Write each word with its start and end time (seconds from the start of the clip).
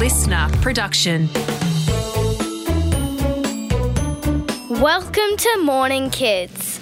LiSTNR 0.00 0.62
production. 0.62 1.28
Welcome 4.80 5.36
to 5.36 5.60
Morning 5.62 6.08
Kids. 6.08 6.78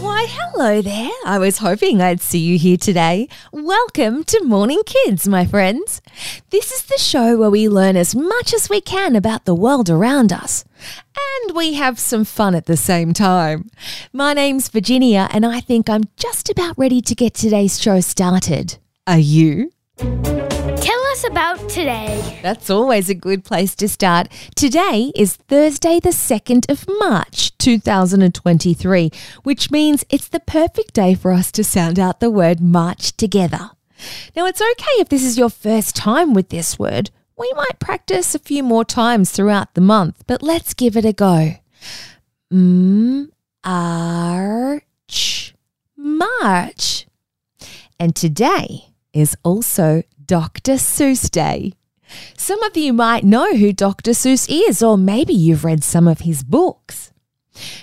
Why, 0.00 0.26
hello 0.30 0.80
there. 0.80 1.10
I 1.26 1.40
was 1.40 1.58
hoping 1.58 2.00
I'd 2.00 2.20
see 2.20 2.38
you 2.38 2.56
here 2.58 2.76
today. 2.76 3.26
Welcome 3.52 4.22
to 4.22 4.44
Morning 4.44 4.82
Kids, 4.86 5.26
my 5.26 5.44
friends. 5.46 6.00
This 6.50 6.70
is 6.70 6.84
the 6.84 6.98
show 6.98 7.36
where 7.36 7.50
we 7.50 7.68
learn 7.68 7.96
as 7.96 8.14
much 8.14 8.54
as 8.54 8.70
we 8.70 8.80
can 8.80 9.16
about 9.16 9.46
the 9.46 9.54
world 9.56 9.90
around 9.90 10.32
us. 10.32 10.64
And 11.42 11.56
we 11.56 11.72
have 11.72 11.98
some 11.98 12.24
fun 12.24 12.54
at 12.54 12.66
the 12.66 12.76
same 12.76 13.12
time. 13.12 13.68
My 14.12 14.32
name's 14.32 14.68
Virginia, 14.68 15.28
and 15.32 15.44
I 15.44 15.58
think 15.60 15.90
I'm 15.90 16.04
just 16.16 16.48
about 16.48 16.78
ready 16.78 17.00
to 17.00 17.16
get 17.16 17.34
today's 17.34 17.82
show 17.82 17.98
started. 17.98 18.78
Are 19.08 19.18
you? 19.18 19.72
Us 21.10 21.24
about 21.26 21.68
today. 21.68 22.38
That's 22.40 22.70
always 22.70 23.10
a 23.10 23.14
good 23.14 23.42
place 23.42 23.74
to 23.76 23.88
start. 23.88 24.28
Today 24.54 25.10
is 25.16 25.34
Thursday, 25.34 25.98
the 25.98 26.10
2nd 26.10 26.70
of 26.70 26.86
March, 27.00 27.56
2023, 27.58 29.10
which 29.42 29.72
means 29.72 30.04
it's 30.08 30.28
the 30.28 30.38
perfect 30.38 30.94
day 30.94 31.14
for 31.14 31.32
us 31.32 31.50
to 31.50 31.64
sound 31.64 31.98
out 31.98 32.20
the 32.20 32.30
word 32.30 32.60
March 32.60 33.16
together. 33.16 33.70
Now, 34.36 34.46
it's 34.46 34.62
okay 34.62 35.00
if 35.00 35.08
this 35.08 35.24
is 35.24 35.36
your 35.36 35.50
first 35.50 35.96
time 35.96 36.32
with 36.32 36.50
this 36.50 36.78
word. 36.78 37.10
We 37.36 37.52
might 37.56 37.80
practice 37.80 38.36
a 38.36 38.38
few 38.38 38.62
more 38.62 38.84
times 38.84 39.32
throughout 39.32 39.74
the 39.74 39.80
month, 39.80 40.22
but 40.28 40.44
let's 40.44 40.74
give 40.74 40.96
it 40.96 41.04
a 41.04 41.12
go. 41.12 41.54
M 42.52 43.32
arch 43.64 45.54
March. 45.96 47.06
And 47.98 48.14
today 48.14 48.89
is 49.12 49.36
also 49.42 50.02
Dr. 50.24 50.74
Seuss 50.74 51.30
Day. 51.30 51.72
Some 52.36 52.62
of 52.62 52.76
you 52.76 52.92
might 52.92 53.24
know 53.24 53.54
who 53.56 53.72
Dr. 53.72 54.12
Seuss 54.12 54.48
is, 54.50 54.82
or 54.82 54.98
maybe 54.98 55.32
you've 55.32 55.64
read 55.64 55.84
some 55.84 56.08
of 56.08 56.20
his 56.20 56.42
books. 56.42 57.12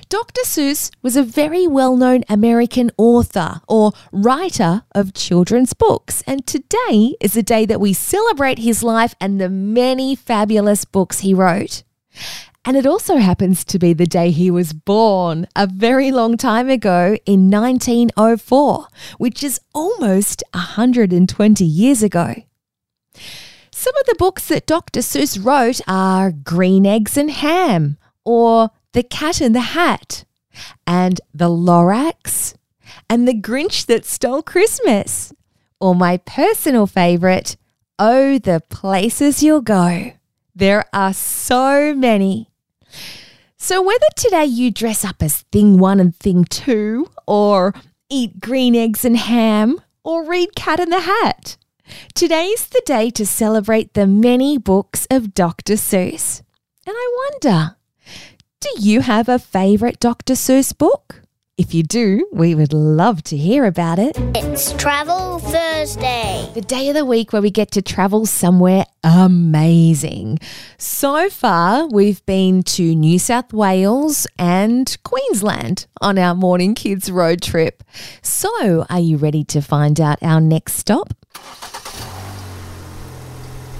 Dr. 0.09 0.41
Seuss 0.43 0.91
was 1.01 1.15
a 1.15 1.23
very 1.23 1.67
well 1.67 1.95
known 1.95 2.23
American 2.29 2.91
author 2.97 3.61
or 3.67 3.91
writer 4.11 4.83
of 4.93 5.13
children's 5.13 5.73
books, 5.73 6.23
and 6.25 6.45
today 6.45 7.15
is 7.19 7.35
a 7.35 7.43
day 7.43 7.65
that 7.65 7.81
we 7.81 7.93
celebrate 7.93 8.59
his 8.59 8.83
life 8.83 9.13
and 9.19 9.39
the 9.39 9.49
many 9.49 10.15
fabulous 10.15 10.85
books 10.85 11.19
he 11.19 11.33
wrote. 11.33 11.83
And 12.67 12.75
it 12.75 12.85
also 12.85 13.15
happens 13.15 13.63
to 13.63 13.79
be 13.79 13.93
the 13.93 14.05
day 14.05 14.29
he 14.29 14.51
was 14.51 14.73
born, 14.73 15.47
a 15.55 15.67
very 15.67 16.11
long 16.11 16.35
time 16.35 16.69
ago 16.69 17.17
in 17.25 17.49
1904, 17.49 18.87
which 19.17 19.41
is 19.41 19.61
almost 19.73 20.43
120 20.53 21.63
years 21.63 22.03
ago. 22.03 22.35
Some 23.71 23.95
of 23.95 24.05
the 24.05 24.17
books 24.19 24.49
that 24.49 24.67
Dr. 24.67 24.99
Seuss 24.99 25.41
wrote 25.41 25.79
are 25.87 26.33
Green 26.33 26.85
Eggs 26.85 27.15
and 27.15 27.31
Ham, 27.31 27.97
or 28.25 28.71
The 28.91 29.03
Cat 29.03 29.39
in 29.39 29.53
the 29.53 29.61
Hat, 29.61 30.25
and 30.85 31.21
The 31.33 31.49
Lorax, 31.49 32.53
and 33.09 33.25
The 33.25 33.41
Grinch 33.41 33.85
That 33.85 34.03
Stole 34.03 34.43
Christmas, 34.43 35.31
or 35.79 35.95
my 35.95 36.17
personal 36.17 36.85
favourite, 36.85 37.55
Oh, 37.97 38.37
the 38.37 38.61
Places 38.69 39.41
You'll 39.41 39.61
Go. 39.61 40.11
There 40.53 40.83
are 40.91 41.13
so 41.13 41.95
many. 41.95 42.49
So, 43.59 43.81
whether 43.81 44.05
today 44.15 44.45
you 44.45 44.69
dress 44.69 45.03
up 45.03 45.23
as 45.23 45.41
Thing 45.51 45.79
One 45.79 45.99
and 45.99 46.15
Thing 46.15 46.45
Two, 46.45 47.09
or 47.25 47.73
eat 48.07 48.39
green 48.39 48.75
eggs 48.75 49.03
and 49.03 49.17
ham, 49.17 49.81
or 50.03 50.23
read 50.23 50.55
Cat 50.55 50.79
in 50.79 50.91
the 50.91 50.99
Hat, 50.99 51.57
today's 52.13 52.67
the 52.67 52.83
day 52.85 53.09
to 53.09 53.25
celebrate 53.25 53.95
the 53.95 54.05
many 54.05 54.59
books 54.59 55.07
of 55.09 55.33
Dr. 55.33 55.73
Seuss. 55.73 56.43
And 56.85 56.95
I 56.95 57.29
wonder, 57.31 57.75
do 58.59 58.69
you 58.77 59.01
have 59.01 59.27
a 59.27 59.39
favourite 59.39 59.99
Dr. 59.99 60.35
Seuss 60.35 60.71
book? 60.77 61.23
If 61.57 61.73
you 61.73 61.81
do, 61.81 62.29
we 62.31 62.53
would 62.53 62.71
love 62.71 63.23
to 63.23 63.35
hear 63.35 63.65
about 63.65 63.97
it. 63.97 64.15
It's 64.35 64.73
Travel 64.73 65.39
Thursday. 65.39 66.47
The 66.53 66.61
day 66.61 66.89
of 66.89 66.93
the 66.93 67.03
week 67.03 67.33
where 67.33 67.41
we 67.41 67.49
get 67.49 67.71
to 67.71 67.81
travel 67.81 68.27
somewhere 68.27 68.85
amazing. 69.03 70.37
So 70.77 71.31
far, 71.31 71.87
we've 71.87 72.23
been 72.27 72.61
to 72.61 72.93
New 72.93 73.17
South 73.17 73.53
Wales 73.53 74.27
and 74.37 74.95
Queensland 75.03 75.87
on 75.99 76.19
our 76.19 76.35
Morning 76.35 76.75
Kids 76.75 77.09
road 77.09 77.41
trip. 77.41 77.83
So, 78.21 78.85
are 78.87 78.99
you 78.99 79.17
ready 79.17 79.43
to 79.45 79.59
find 79.59 79.99
out 79.99 80.21
our 80.21 80.39
next 80.39 80.73
stop? 80.73 81.15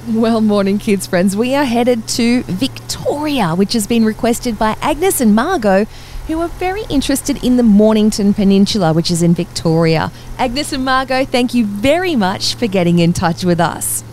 Well, 0.10 0.40
morning, 0.40 0.80
kids 0.80 1.06
friends, 1.06 1.36
we 1.36 1.54
are 1.54 1.66
headed 1.66 2.08
to 2.08 2.42
Victoria, 2.44 3.54
which 3.54 3.74
has 3.74 3.86
been 3.86 4.06
requested 4.06 4.58
by 4.58 4.78
Agnes 4.82 5.20
and 5.20 5.36
Margot, 5.36 5.86
who 6.28 6.42
are 6.42 6.50
very 6.50 6.84
interested 6.90 7.44
in 7.44 7.58
the 7.58 7.64
Mornington 7.64 8.34
Peninsula, 8.34 8.94
which 8.94 9.10
is 9.10 9.24
in 9.24 9.34
Victoria. 9.34 10.12
Agnes 10.38 10.74
and 10.74 10.84
Margot, 10.84 11.26
thank 11.26 11.54
you 11.54 11.66
very 11.66 12.16
much 12.16 12.56
for 12.56 12.68
getting 12.68 13.00
in 13.00 13.14
touch 13.14 13.44
with 13.44 13.60
us. 13.60 14.04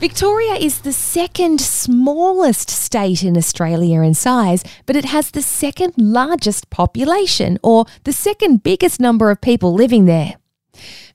Victoria 0.00 0.54
is 0.54 0.80
the 0.80 0.92
second 0.92 1.60
smallest 1.60 2.68
state 2.68 3.22
in 3.22 3.36
Australia 3.36 4.00
in 4.00 4.14
size, 4.14 4.62
but 4.84 4.96
it 4.96 5.06
has 5.06 5.30
the 5.30 5.42
second 5.42 5.94
largest 5.96 6.68
population, 6.70 7.58
or 7.62 7.86
the 8.04 8.12
second 8.12 8.62
biggest 8.62 9.00
number 9.00 9.30
of 9.30 9.40
people 9.40 9.72
living 9.72 10.06
there. 10.06 10.34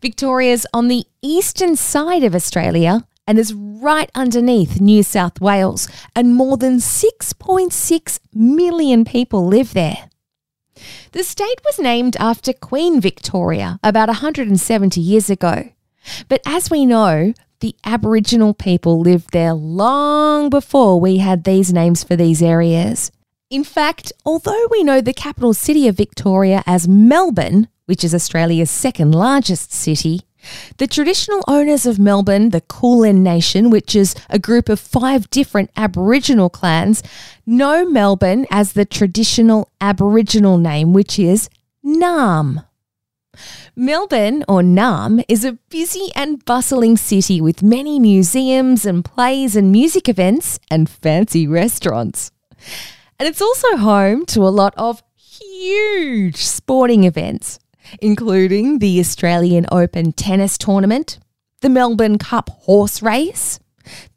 Victoria's 0.02 0.66
on 0.74 0.88
the 0.88 1.06
eastern 1.22 1.76
side 1.76 2.24
of 2.24 2.34
Australia 2.34 3.06
and 3.28 3.38
is 3.38 3.54
right 3.54 4.10
underneath 4.16 4.82
New 4.82 5.04
South 5.04 5.40
Wales, 5.40 5.88
and 6.16 6.36
more 6.36 6.58
than 6.58 6.78
6.6 6.78 8.20
million 8.34 9.06
people 9.06 9.46
live 9.46 9.74
there. 9.74 10.10
The 11.12 11.24
state 11.24 11.60
was 11.66 11.80
named 11.80 12.16
after 12.20 12.54
Queen 12.54 13.02
Victoria 13.02 13.80
about 13.84 14.10
170 14.10 15.00
years 15.02 15.30
ago. 15.30 15.70
But 16.28 16.42
as 16.46 16.70
we 16.70 16.86
know, 16.86 17.34
the 17.60 17.76
Aboriginal 17.84 18.54
people 18.54 19.00
lived 19.00 19.32
there 19.32 19.54
long 19.54 20.50
before 20.50 21.00
we 21.00 21.18
had 21.18 21.44
these 21.44 21.72
names 21.72 22.04
for 22.04 22.16
these 22.16 22.42
areas. 22.42 23.12
In 23.50 23.64
fact, 23.64 24.12
although 24.26 24.68
we 24.72 24.84
know 24.84 25.02
the 25.02 25.14
capital 25.14 25.54
city 25.54 25.88
of 25.88 25.96
Victoria 25.98 26.64
as 26.66 26.88
Melbourne, 26.88 27.68
which 27.86 28.04
is 28.04 28.16
Australia's 28.16 28.72
second 28.72 29.14
largest 29.14 29.72
city, 29.72 30.22
the 30.78 30.88
traditional 30.88 31.44
owners 31.48 31.86
of 31.86 32.00
Melbourne, 32.00 32.50
the 32.50 32.62
Kulin 32.62 33.24
Nation, 33.24 33.70
which 33.70 33.96
is 33.96 34.16
a 34.30 34.40
group 34.40 34.70
of 34.70 34.80
five 34.80 35.30
different 35.30 35.70
Aboriginal 35.76 36.50
clans, 36.50 37.04
know 37.46 37.86
Melbourne 37.86 38.46
as 38.50 38.74
the 38.74 38.86
traditional 38.86 39.70
Aboriginal 39.80 40.58
name, 40.58 40.94
which 40.94 41.20
is 41.20 41.50
Naarm. 41.86 42.66
Melbourne, 43.76 44.44
or 44.48 44.62
Naarm, 44.62 45.24
is 45.28 45.46
a 45.46 45.54
busy 45.70 46.10
and 46.16 46.44
bustling 46.44 46.98
city 46.98 47.40
with 47.40 47.64
many 47.64 48.00
museums 48.00 48.86
and 48.86 49.06
plays 49.06 49.56
and 49.56 49.72
music 49.72 50.10
events 50.10 50.60
and 50.70 50.90
fancy 50.90 51.48
restaurants. 51.48 52.32
And 53.18 53.28
it's 53.28 53.42
also 53.42 53.78
home 53.78 54.26
to 54.28 54.42
a 54.42 54.50
lot 54.50 54.74
of 54.78 55.02
huge 55.16 56.38
sporting 56.38 57.06
events 57.06 57.60
including 58.02 58.80
the 58.80 59.00
Australian 59.00 59.66
Open 59.72 60.12
tennis 60.12 60.58
tournament, 60.58 61.20
the 61.62 61.70
Melbourne 61.70 62.18
Cup 62.18 62.50
horse 62.50 63.02
race, 63.02 63.60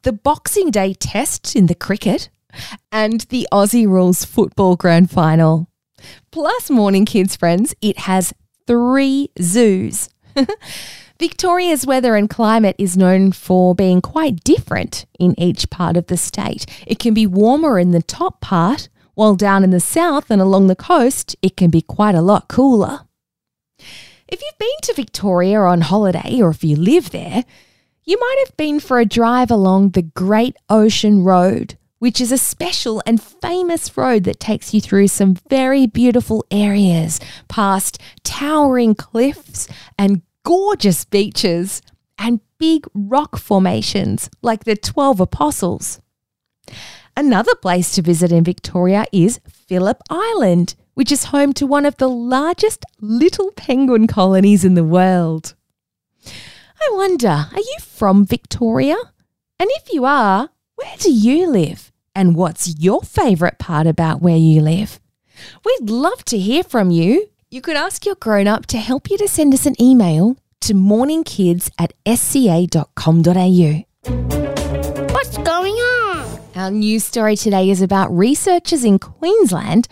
the 0.02 0.12
Boxing 0.12 0.70
Day 0.70 0.94
test 0.94 1.56
in 1.56 1.66
the 1.66 1.74
cricket, 1.74 2.28
and 2.92 3.22
the 3.22 3.48
Aussie 3.52 3.88
Rules 3.88 4.24
football 4.24 4.76
grand 4.76 5.10
final. 5.10 5.68
Plus, 6.30 6.70
Morning 6.70 7.04
Kids 7.04 7.36
friends, 7.36 7.74
it 7.80 8.00
has 8.00 8.32
three 8.66 9.30
zoos. 9.40 10.08
Victoria's 11.20 11.86
weather 11.86 12.16
and 12.16 12.28
climate 12.28 12.74
is 12.78 12.96
known 12.96 13.30
for 13.30 13.74
being 13.74 14.00
quite 14.00 14.42
different 14.42 15.06
in 15.18 15.38
each 15.38 15.70
part 15.70 15.96
of 15.96 16.08
the 16.08 16.16
state. 16.16 16.66
It 16.86 16.98
can 16.98 17.14
be 17.14 17.26
warmer 17.26 17.78
in 17.78 17.92
the 17.92 18.02
top 18.02 18.40
part, 18.40 18.88
while 19.14 19.36
down 19.36 19.62
in 19.62 19.70
the 19.70 19.80
south 19.80 20.28
and 20.28 20.42
along 20.42 20.66
the 20.66 20.76
coast, 20.76 21.36
it 21.40 21.56
can 21.56 21.70
be 21.70 21.80
quite 21.80 22.16
a 22.16 22.20
lot 22.20 22.48
cooler. 22.48 23.02
If 24.26 24.40
you've 24.42 24.58
been 24.58 24.68
to 24.82 24.94
Victoria 24.94 25.60
on 25.60 25.82
holiday 25.82 26.40
or 26.40 26.50
if 26.50 26.64
you 26.64 26.76
live 26.76 27.10
there, 27.10 27.44
you 28.04 28.18
might 28.18 28.44
have 28.46 28.56
been 28.56 28.80
for 28.80 28.98
a 28.98 29.04
drive 29.06 29.50
along 29.50 29.90
the 29.90 30.02
Great 30.02 30.56
Ocean 30.68 31.22
Road, 31.22 31.76
which 31.98 32.20
is 32.20 32.32
a 32.32 32.38
special 32.38 33.02
and 33.06 33.22
famous 33.22 33.96
road 33.96 34.24
that 34.24 34.40
takes 34.40 34.72
you 34.72 34.80
through 34.80 35.08
some 35.08 35.36
very 35.48 35.86
beautiful 35.86 36.44
areas, 36.50 37.20
past 37.48 38.00
towering 38.22 38.94
cliffs 38.94 39.68
and 39.98 40.22
gorgeous 40.42 41.04
beaches 41.04 41.82
and 42.18 42.40
big 42.58 42.86
rock 42.94 43.36
formations 43.36 44.30
like 44.42 44.64
the 44.64 44.76
12 44.76 45.20
Apostles. 45.20 46.00
Another 47.16 47.54
place 47.54 47.92
to 47.92 48.02
visit 48.02 48.32
in 48.32 48.42
Victoria 48.42 49.04
is 49.12 49.40
Phillip 49.48 50.02
Island, 50.10 50.74
which 50.94 51.12
is 51.12 51.24
home 51.24 51.52
to 51.54 51.66
one 51.66 51.86
of 51.86 51.96
the 51.98 52.08
largest 52.08 52.84
little 53.00 53.52
penguin 53.52 54.08
colonies 54.08 54.64
in 54.64 54.74
the 54.74 54.82
world. 54.82 55.54
I 56.26 56.90
wonder, 56.92 57.28
are 57.28 57.56
you 57.56 57.76
from 57.80 58.26
Victoria? 58.26 58.96
And 59.60 59.70
if 59.74 59.92
you 59.92 60.04
are, 60.04 60.50
where 60.74 60.96
do 60.98 61.12
you 61.12 61.48
live? 61.48 61.92
And 62.16 62.34
what's 62.34 62.80
your 62.80 63.02
favourite 63.02 63.58
part 63.58 63.86
about 63.86 64.20
where 64.20 64.36
you 64.36 64.60
live? 64.60 64.98
We'd 65.64 65.88
love 65.90 66.24
to 66.26 66.38
hear 66.38 66.64
from 66.64 66.90
you. 66.90 67.28
You 67.48 67.60
could 67.60 67.76
ask 67.76 68.04
your 68.04 68.16
grown 68.16 68.48
up 68.48 68.66
to 68.66 68.78
help 68.78 69.08
you 69.08 69.16
to 69.18 69.28
send 69.28 69.54
us 69.54 69.66
an 69.66 69.80
email 69.80 70.36
to 70.62 70.74
morningkids 70.74 71.70
at 71.78 71.92
sca.com.au. 72.06 73.84
Our 76.56 76.70
news 76.70 77.02
story 77.02 77.34
today 77.34 77.68
is 77.68 77.82
about 77.82 78.16
researchers 78.16 78.84
in 78.84 79.00
Queensland 79.00 79.88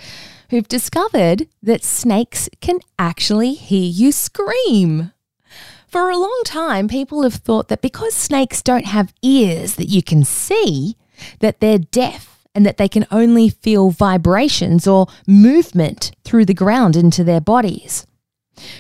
who've 0.51 0.69
discovered 0.69 1.49
that 1.61 1.83
snakes 1.83 2.49
can 2.61 2.79
actually 3.01 3.55
hear 3.55 3.83
you 3.83 4.13
scream. 4.13 5.11
For 5.89 6.09
a 6.09 6.17
long 6.17 6.41
time, 6.45 6.87
people 6.87 7.25
have 7.25 7.35
thought 7.35 7.67
that 7.67 7.83
because 7.83 8.15
snakes 8.15 8.63
don't 8.63 8.87
have 8.87 9.13
ears 9.23 9.75
that 9.75 9.89
you 9.89 10.05
can 10.05 10.23
see, 10.23 10.97
that 11.41 11.59
they're 11.59 11.79
deaf 11.79 12.47
and 12.55 12.65
that 12.65 12.77
they 12.77 12.89
can 12.89 13.07
only 13.11 13.49
feel 13.49 13.91
vibrations 13.91 14.87
or 14.87 15.09
movement 15.27 16.13
through 16.23 16.45
the 16.45 16.55
ground 16.55 16.95
into 16.95 17.25
their 17.25 17.41
bodies. 17.41 18.07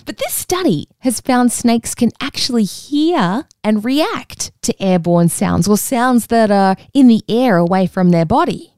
But 0.04 0.18
this 0.18 0.34
study 0.34 0.88
has 1.00 1.20
found 1.20 1.52
snakes 1.52 1.94
can 1.94 2.10
actually 2.20 2.64
hear 2.64 3.46
and 3.62 3.84
react 3.84 4.50
to 4.62 4.82
airborne 4.82 5.28
sounds 5.28 5.68
or 5.68 5.78
sounds 5.78 6.26
that 6.28 6.50
are 6.50 6.76
in 6.92 7.08
the 7.08 7.22
air 7.28 7.56
away 7.56 7.86
from 7.86 8.10
their 8.10 8.24
body. 8.24 8.72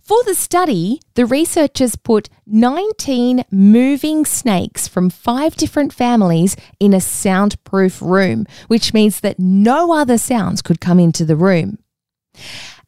For 0.00 0.22
the 0.24 0.34
study, 0.34 1.00
the 1.14 1.26
researchers 1.26 1.96
put 1.96 2.28
19 2.46 3.44
moving 3.50 4.24
snakes 4.24 4.86
from 4.86 5.10
five 5.10 5.56
different 5.56 5.92
families 5.92 6.56
in 6.78 6.92
a 6.92 7.00
soundproof 7.00 8.00
room, 8.02 8.46
which 8.68 8.92
means 8.92 9.20
that 9.20 9.38
no 9.38 9.92
other 9.92 10.18
sounds 10.18 10.62
could 10.62 10.80
come 10.80 11.00
into 11.00 11.24
the 11.24 11.36
room. 11.36 11.78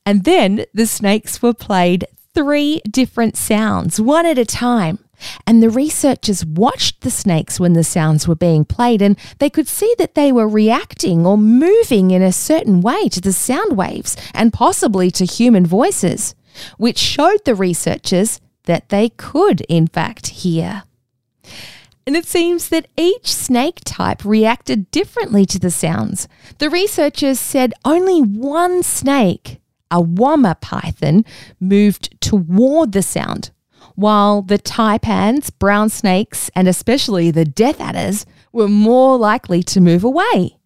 And 0.05 0.25
then 0.25 0.67
the 0.75 0.87
snakes 0.87 1.41
were 1.41 1.55
played 1.55 2.07
three 2.35 2.83
different 2.91 3.37
sounds, 3.37 4.01
one 4.01 4.27
at 4.27 4.39
a 4.39 4.45
time. 4.45 4.99
And 5.47 5.62
the 5.62 5.71
researchers 5.71 6.44
watched 6.44 7.00
the 7.00 7.11
snakes 7.11 7.61
when 7.61 7.73
the 7.73 7.85
sounds 7.85 8.29
were 8.29 8.35
being 8.35 8.65
played, 8.65 9.03
and 9.03 9.19
they 9.38 9.50
could 9.50 9.69
see 9.69 9.94
that 9.99 10.15
they 10.15 10.32
were 10.32 10.49
reacting 10.49 11.26
or 11.26 11.37
moving 11.38 12.11
in 12.11 12.23
a 12.23 12.32
certain 12.32 12.81
way 12.81 13.09
to 13.09 13.21
the 13.21 13.32
sound 13.32 13.76
waves 13.76 14.17
and 14.32 14.53
possibly 14.53 15.11
to 15.11 15.25
human 15.25 15.67
voices 15.67 16.35
which 16.76 16.99
showed 16.99 17.44
the 17.44 17.55
researchers 17.55 18.41
that 18.65 18.88
they 18.88 19.11
could, 19.11 19.61
in 19.62 19.87
fact, 19.87 20.29
hear. 20.29 20.85
And 22.06 22.17
it 22.17 22.27
seems 22.27 22.69
that 22.69 22.88
each 22.97 23.32
snake 23.32 23.81
type 23.85 24.25
reacted 24.25 24.91
differently 24.91 25.47
to 25.47 25.59
the 25.59 25.70
sounds. 25.70 26.29
The 26.59 26.69
researchers 26.69 27.41
said 27.41 27.73
only 27.85 28.20
one 28.20 28.82
snake, 28.82 29.61
a 29.91 30.03
woma 30.03 30.61
python, 30.61 31.25
moved 31.61 32.20
toward 32.20 32.93
the 32.93 33.03
sound, 33.03 33.50
while 33.94 34.43
the 34.43 34.58
taipans, 34.58 35.50
brown 35.58 35.88
snakes, 35.88 36.50
and 36.55 36.69
especially 36.69 37.31
the 37.31 37.44
death 37.44 37.81
adders 37.81 38.26
were 38.52 38.69
more 38.69 39.17
likely 39.17 39.62
to 39.62 39.81
move 39.81 40.05
away. 40.05 40.56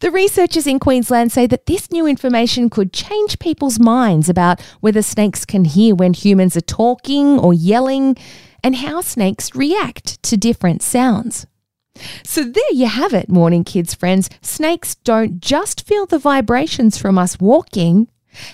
The 0.00 0.10
researchers 0.10 0.66
in 0.66 0.80
Queensland 0.80 1.30
say 1.30 1.46
that 1.46 1.66
this 1.66 1.90
new 1.92 2.06
information 2.06 2.68
could 2.68 2.92
change 2.92 3.38
people's 3.38 3.78
minds 3.78 4.28
about 4.28 4.60
whether 4.80 5.02
snakes 5.02 5.44
can 5.44 5.64
hear 5.64 5.94
when 5.94 6.12
humans 6.12 6.56
are 6.56 6.62
talking 6.62 7.38
or 7.38 7.54
yelling 7.54 8.16
and 8.64 8.76
how 8.76 9.00
snakes 9.00 9.54
react 9.54 10.20
to 10.24 10.36
different 10.36 10.82
sounds. 10.82 11.46
So 12.24 12.42
there 12.42 12.72
you 12.72 12.86
have 12.86 13.12
it, 13.12 13.28
morning 13.28 13.64
kids 13.64 13.94
friends. 13.94 14.28
Snakes 14.40 14.96
don't 14.96 15.40
just 15.40 15.86
feel 15.86 16.06
the 16.06 16.18
vibrations 16.18 16.98
from 16.98 17.18
us 17.18 17.38
walking, 17.38 18.08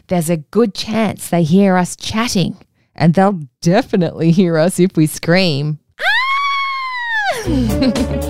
there's 0.08 0.30
a 0.30 0.38
good 0.38 0.74
chance 0.74 1.28
they 1.28 1.42
hear 1.42 1.76
us 1.76 1.96
chatting, 1.96 2.56
and 2.98 3.14
they'll 3.14 3.40
definitely 3.62 4.32
hear 4.32 4.58
us 4.58 4.78
if 4.78 4.96
we 4.96 5.06
scream. 5.06 5.78
Ah! 6.00 7.44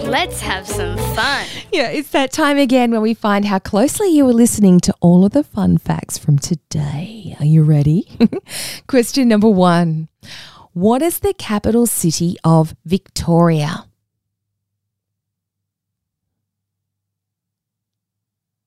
Let's 0.05 0.41
have 0.41 0.69
some 0.69 0.97
fun. 1.15 1.47
Yeah, 1.73 1.89
it's 1.89 2.11
that 2.11 2.33
time 2.33 2.59
again 2.59 2.91
when 2.91 3.01
we 3.01 3.15
find 3.15 3.47
how 3.47 3.59
closely 3.59 4.09
you 4.09 4.25
were 4.25 4.33
listening 4.33 4.79
to 4.81 4.95
all 5.01 5.25
of 5.25 5.33
the 5.33 5.43
fun 5.43 5.79
facts 5.79 6.19
from 6.19 6.39
today. 6.39 7.35
Are 7.41 7.47
you 7.47 7.65
ready? 7.65 8.17
Question 8.87 9.29
number 9.29 9.49
one 9.49 10.09
What 10.75 11.03
is 11.03 11.21
the 11.21 11.35
capital 11.35 11.87
city 11.87 12.37
of 12.45 12.77
Victoria? 12.85 13.87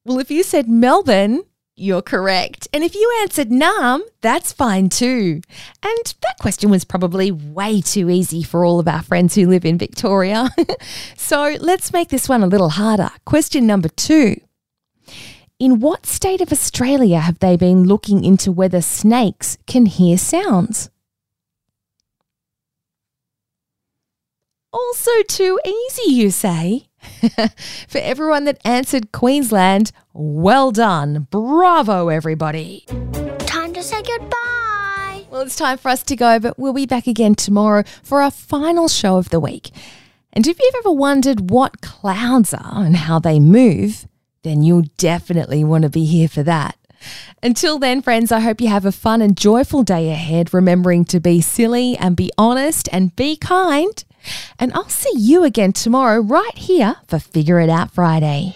Well, 0.03 0.17
if 0.17 0.31
you 0.31 0.41
said 0.41 0.67
Melbourne, 0.67 1.43
you're 1.75 2.01
correct. 2.01 2.67
And 2.73 2.83
if 2.83 2.95
you 2.95 3.11
answered 3.21 3.49
Naarm, 3.49 4.01
that's 4.21 4.51
fine 4.51 4.89
too. 4.89 5.41
And 5.81 6.15
that 6.21 6.37
question 6.39 6.69
was 6.69 6.83
probably 6.83 7.31
way 7.31 7.81
too 7.81 8.09
easy 8.09 8.43
for 8.43 8.65
all 8.65 8.79
of 8.79 8.87
our 8.87 9.01
friends 9.01 9.35
who 9.35 9.47
live 9.47 9.65
in 9.65 9.77
Victoria. 9.77 10.49
so 11.15 11.55
let's 11.59 11.93
make 11.93 12.09
this 12.09 12.29
one 12.29 12.43
a 12.43 12.47
little 12.47 12.69
harder. 12.69 13.09
Question 13.25 13.65
number 13.65 13.89
two. 13.89 14.35
In 15.59 15.79
what 15.79 16.05
state 16.05 16.41
of 16.41 16.51
Australia 16.51 17.19
have 17.19 17.39
they 17.39 17.55
been 17.55 17.83
looking 17.83 18.23
into 18.23 18.51
whether 18.51 18.81
snakes 18.81 19.57
can 19.67 19.85
hear 19.85 20.17
sounds? 20.17 20.89
Also, 24.73 25.11
too 25.27 25.59
easy, 25.65 26.11
you 26.13 26.31
say? 26.31 26.87
For 27.87 27.97
everyone 27.97 28.45
that 28.45 28.59
answered 28.65 29.11
Queensland, 29.11 29.91
well 30.13 30.71
done. 30.71 31.27
Bravo, 31.29 32.09
everybody. 32.09 32.85
Time 33.39 33.73
to 33.73 33.83
say 33.83 34.01
goodbye. 34.01 35.25
Well, 35.29 35.41
it's 35.41 35.55
time 35.55 35.77
for 35.77 35.89
us 35.89 36.03
to 36.03 36.15
go, 36.15 36.39
but 36.39 36.59
we'll 36.59 36.73
be 36.73 36.85
back 36.85 37.07
again 37.07 37.35
tomorrow 37.35 37.83
for 38.03 38.21
our 38.21 38.31
final 38.31 38.87
show 38.87 39.17
of 39.17 39.29
the 39.29 39.39
week. 39.39 39.71
And 40.33 40.45
if 40.45 40.59
you've 40.59 40.75
ever 40.79 40.91
wondered 40.91 41.49
what 41.49 41.81
clouds 41.81 42.53
are 42.53 42.83
and 42.83 42.95
how 42.95 43.19
they 43.19 43.39
move, 43.39 44.07
then 44.43 44.61
you'll 44.61 44.85
definitely 44.97 45.63
want 45.63 45.83
to 45.83 45.89
be 45.89 46.05
here 46.05 46.27
for 46.27 46.43
that. 46.43 46.77
Until 47.41 47.79
then, 47.79 48.01
friends, 48.01 48.31
I 48.31 48.41
hope 48.41 48.61
you 48.61 48.67
have 48.67 48.85
a 48.85 48.91
fun 48.91 49.21
and 49.21 49.35
joyful 49.35 49.83
day 49.83 50.11
ahead, 50.11 50.53
remembering 50.53 51.05
to 51.05 51.19
be 51.19 51.41
silly 51.41 51.97
and 51.97 52.15
be 52.15 52.31
honest 52.37 52.87
and 52.91 53.15
be 53.15 53.35
kind. 53.35 54.03
And 54.59 54.73
I'll 54.73 54.89
see 54.89 55.13
you 55.17 55.43
again 55.43 55.73
tomorrow 55.73 56.19
right 56.19 56.57
here 56.57 56.97
for 57.07 57.19
Figure 57.19 57.59
It 57.59 57.69
Out 57.69 57.91
Friday. 57.91 58.55